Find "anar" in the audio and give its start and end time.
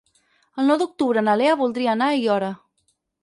1.95-2.07